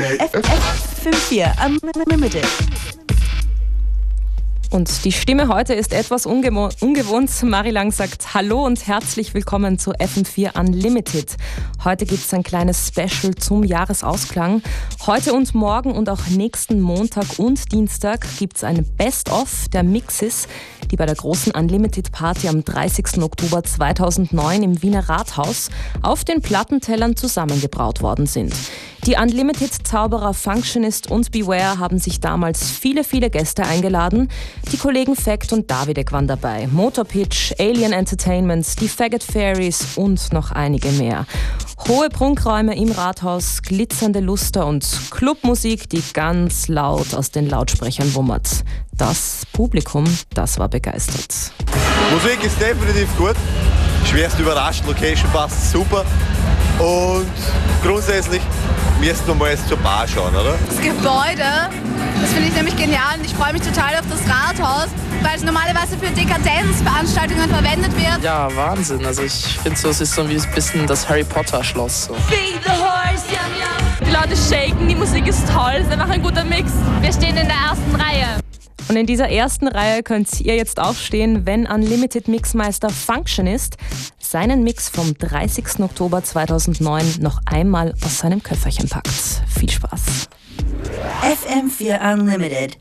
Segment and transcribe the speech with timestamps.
[0.00, 2.46] FM4 Unlimited.
[4.70, 7.42] Und die Stimme heute ist etwas ungewohnt.
[7.42, 11.36] Marilang sagt Hallo und herzlich willkommen zu FM4 Unlimited.
[11.84, 14.62] Heute gibt es ein kleines Special zum Jahresausklang.
[15.06, 20.48] Heute und morgen und auch nächsten Montag und Dienstag gibt es ein Best-of der Mixes,
[20.90, 23.22] die bei der großen Unlimited Party am 30.
[23.22, 25.68] Oktober 2009 im Wiener Rathaus
[26.00, 28.54] auf den Plattentellern zusammengebraut worden sind.
[29.06, 34.28] Die Unlimited-Zauberer Functionist und Beware haben sich damals viele, viele Gäste eingeladen.
[34.72, 40.50] Die Kollegen Fact und Davidek waren dabei, Motorpitch, Alien Entertainments, die Faggot Fairies und noch
[40.50, 41.24] einige mehr.
[41.88, 48.48] Hohe Prunkräume im Rathaus, glitzernde Luster und Clubmusik, die ganz laut aus den Lautsprechern wummert.
[48.92, 50.04] Das Publikum,
[50.34, 51.52] das war begeistert.
[52.12, 53.36] Musik ist definitiv gut.
[54.04, 56.04] Schwerst überrascht, Location passt super.
[56.80, 57.26] Und
[57.82, 58.40] grundsätzlich
[59.00, 60.54] müssten wir mal jetzt zur Bar schauen, oder?
[60.66, 61.68] Das Gebäude,
[62.20, 64.88] das finde ich nämlich genial und ich freue mich total auf das Rathaus,
[65.22, 68.22] weil es normalerweise für Dekadenzveranstaltungen verwendet wird.
[68.22, 69.04] Ja, Wahnsinn.
[69.04, 72.06] Also ich finde so, es ist so wie ein bisschen das Harry Potter Schloss.
[72.06, 72.14] So.
[72.28, 74.06] Feed the horse, yum, yum.
[74.06, 76.72] Die Leute shaken, die Musik ist toll, es ist einfach ein guter Mix.
[77.00, 78.40] Wir stehen in der ersten Reihe.
[78.90, 83.76] Und in dieser ersten Reihe könnt ihr jetzt aufstehen, wenn Unlimited Mixmeister Functionist
[84.18, 85.78] seinen Mix vom 30.
[85.78, 89.08] Oktober 2009 noch einmal aus seinem Köfferchen packt.
[89.08, 90.28] Viel Spaß.
[91.22, 92.78] FM4 Unlimited.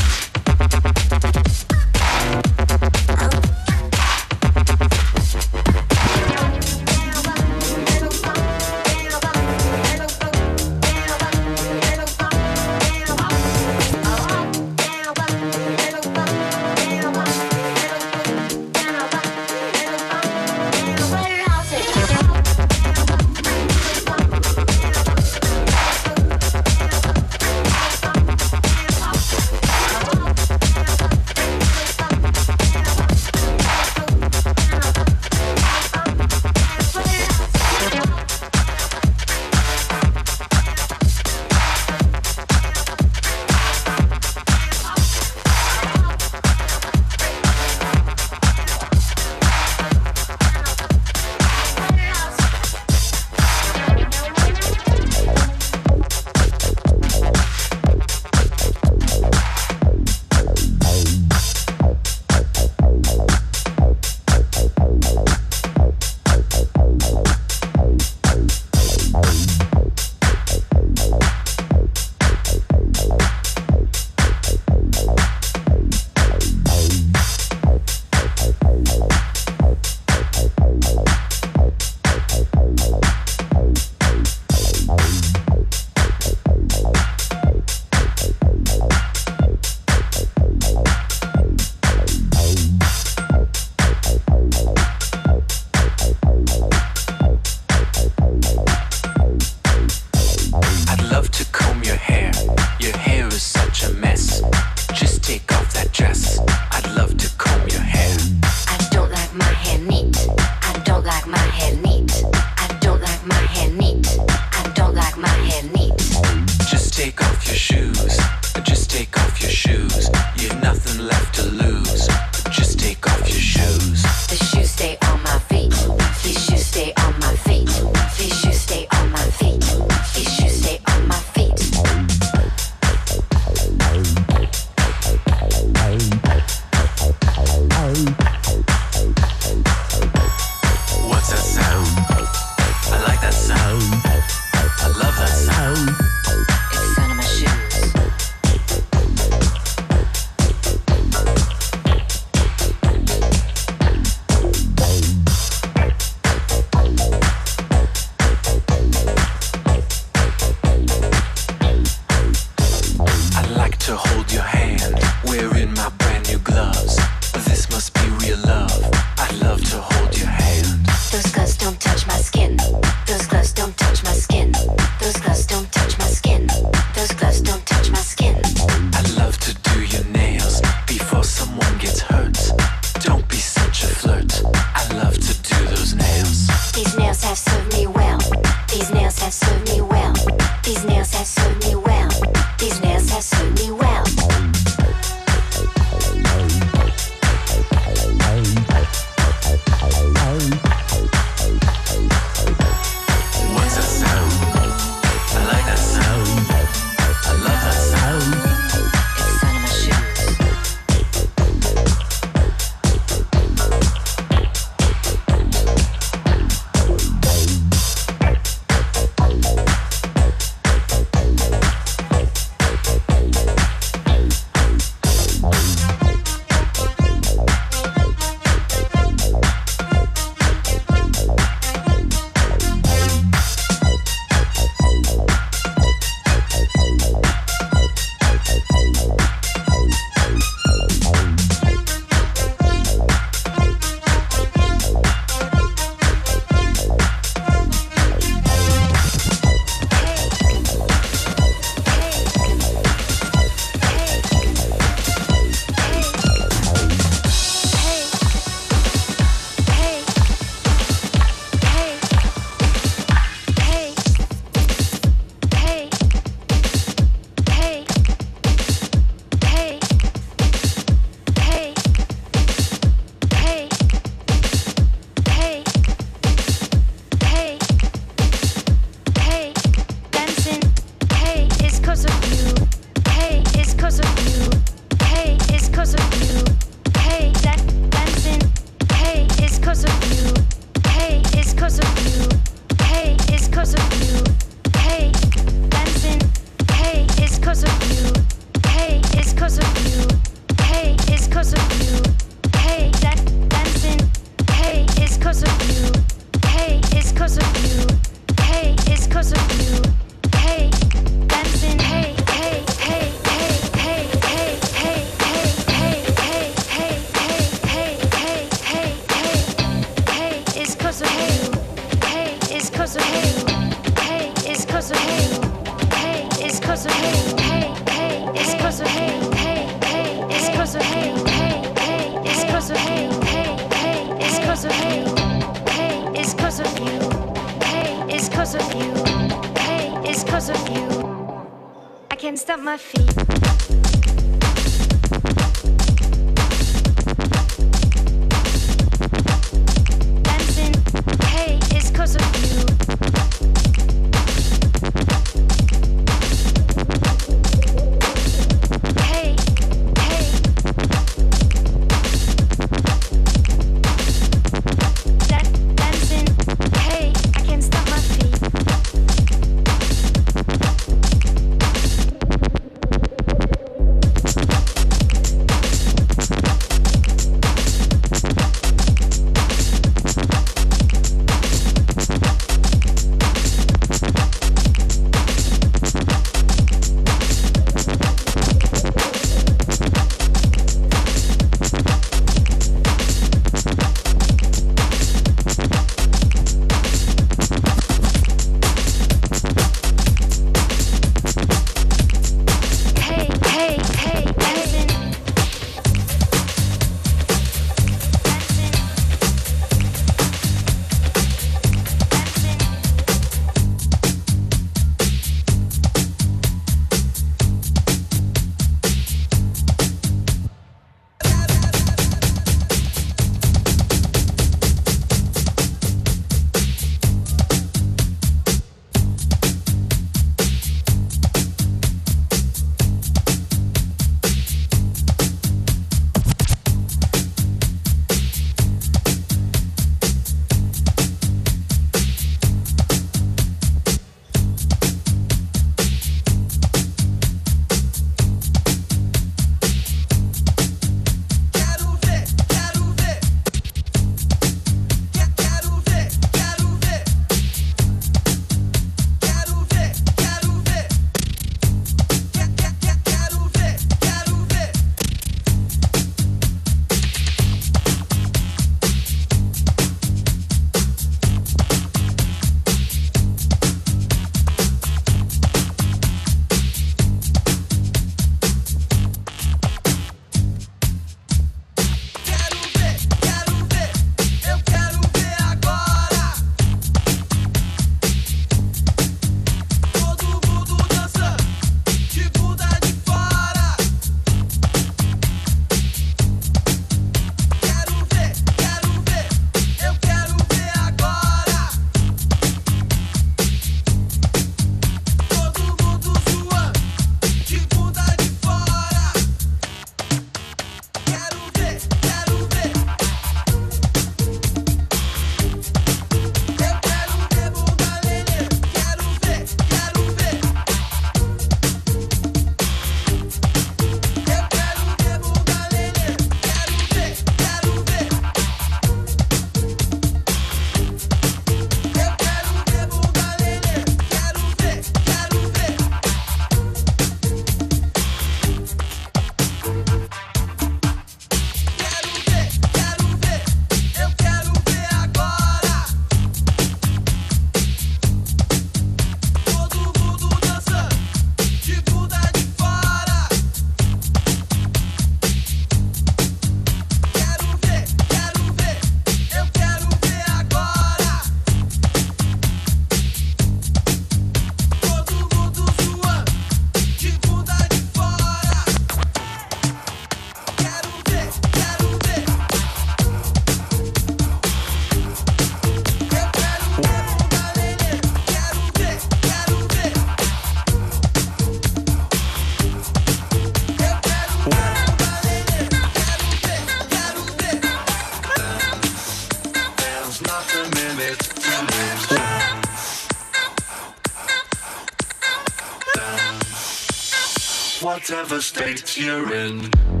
[598.31, 600.00] Whatever state you're in.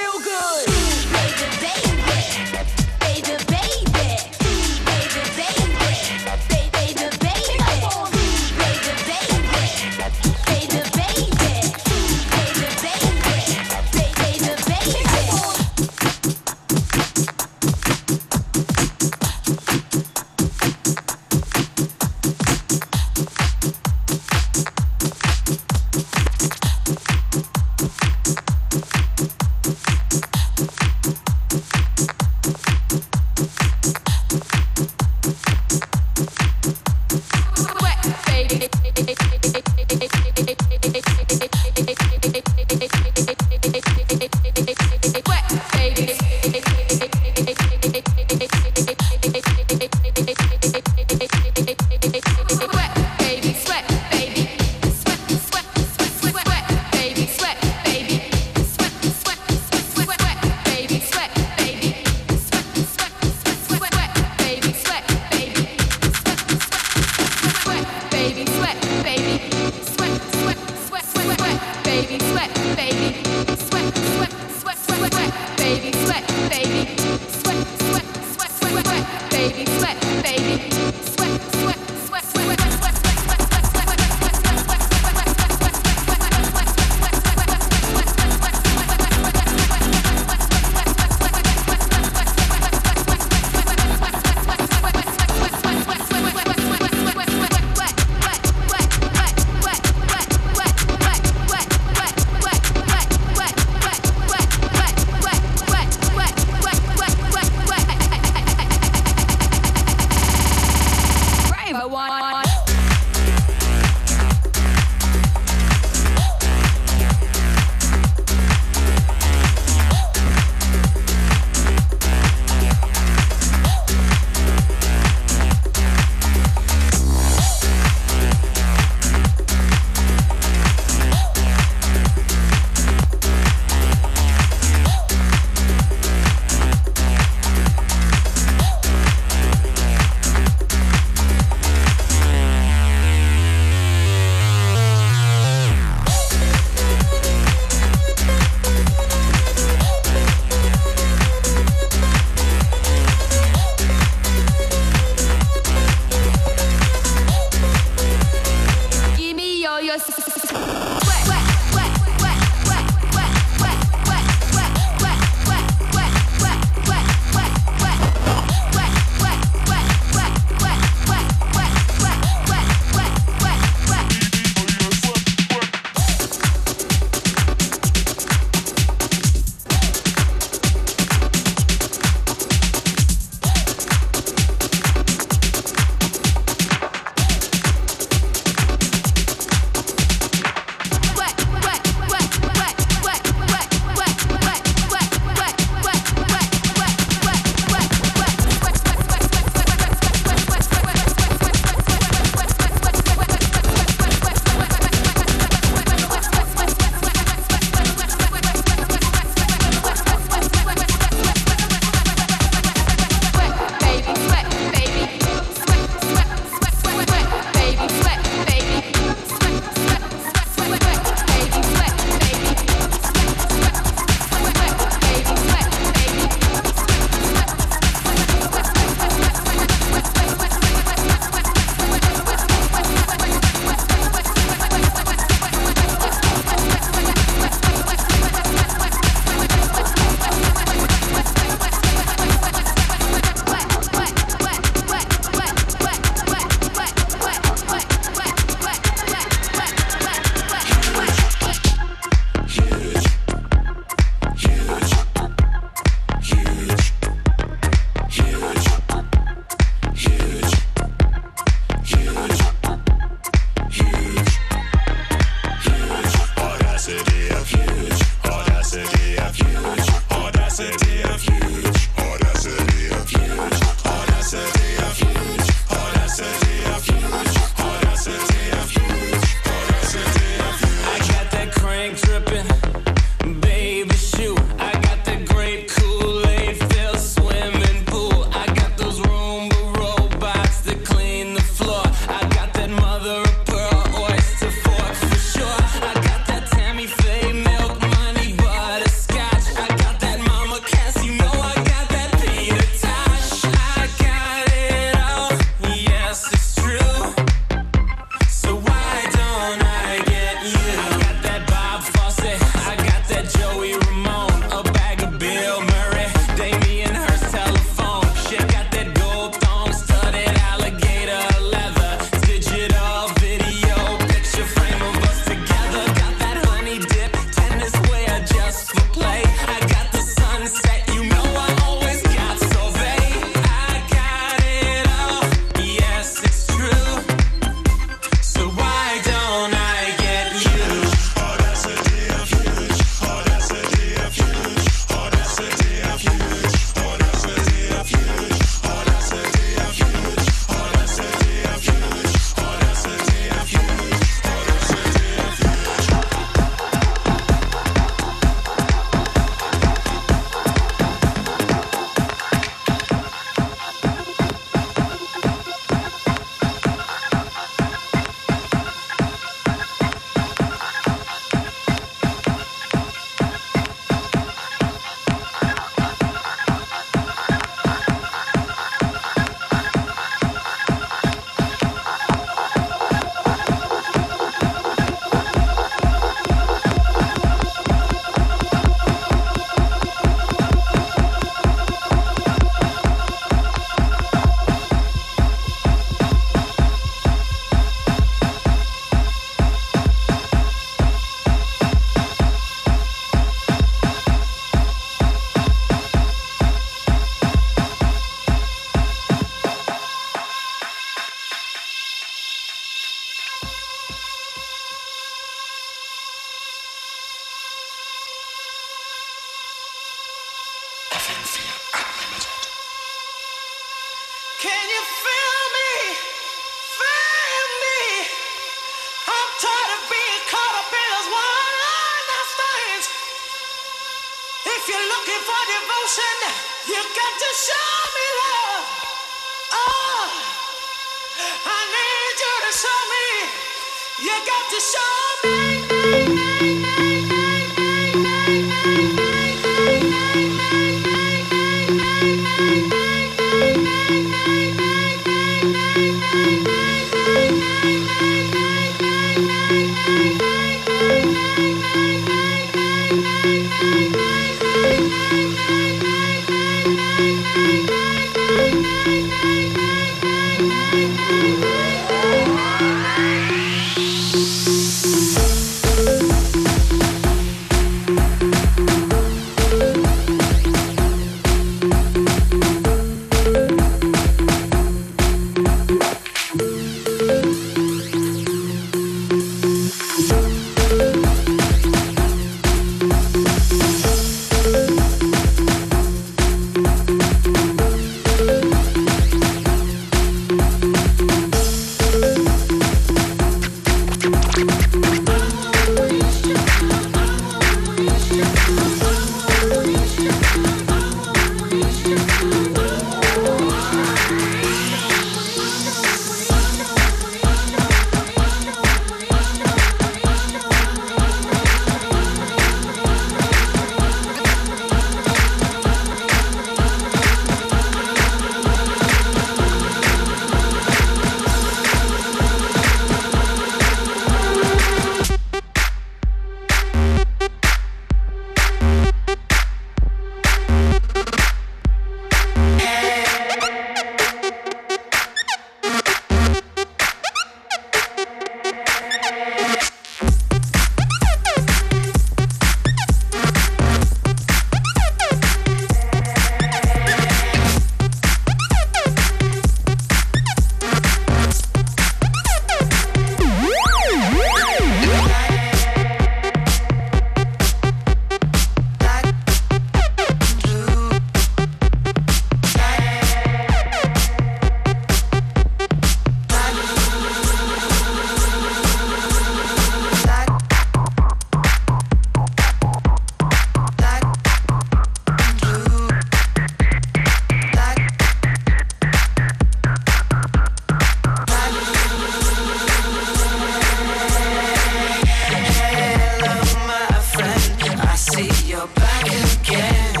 [598.81, 600.00] back again.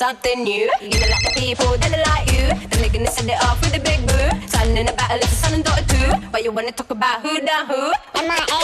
[0.00, 0.64] Something new.
[0.80, 2.46] You don't like the people, then they like you.
[2.68, 4.48] Then they're gonna send it off with a big boo.
[4.48, 6.10] Son in a battle, it's a son and daughter too.
[6.32, 7.92] But you wanna talk about who done who?
[8.16, 8.62] M.I.A.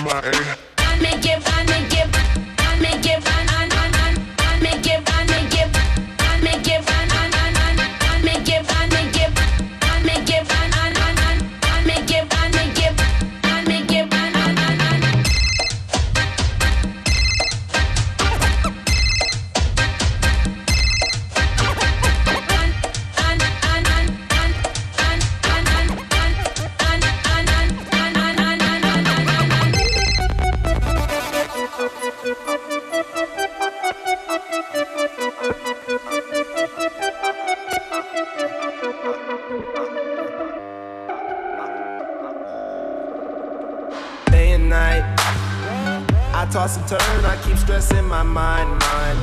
[0.00, 0.34] M.I.A.
[0.78, 2.21] I make it, I make it,
[46.52, 49.18] toss and turn, I keep stressing my mind, mind.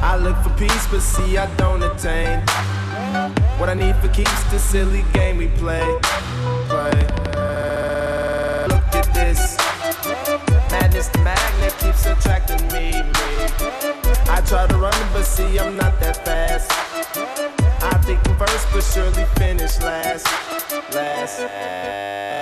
[0.00, 2.38] I look for peace, but see, I don't attain.
[3.58, 5.82] What I need for keeps the silly game we play.
[6.68, 6.92] play.
[8.70, 9.56] Look at this.
[10.70, 12.92] Madness, the magnet keeps attracting me.
[12.92, 13.22] me.
[14.30, 16.70] I try to run, but see, I'm not that fast.
[17.82, 20.26] I think I'm first, but surely finish last.
[20.94, 22.41] Last.